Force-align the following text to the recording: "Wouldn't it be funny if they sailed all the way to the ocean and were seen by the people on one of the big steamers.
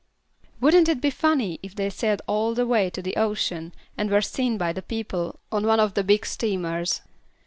"Wouldn't 0.59 0.89
it 0.89 0.99
be 0.99 1.11
funny 1.11 1.59
if 1.61 1.75
they 1.75 1.87
sailed 1.91 2.23
all 2.25 2.55
the 2.55 2.65
way 2.65 2.89
to 2.89 3.03
the 3.03 3.15
ocean 3.17 3.71
and 3.95 4.09
were 4.09 4.19
seen 4.19 4.57
by 4.57 4.73
the 4.73 4.81
people 4.81 5.39
on 5.51 5.67
one 5.67 5.79
of 5.79 5.93
the 5.93 6.03
big 6.03 6.25
steamers. 6.25 7.01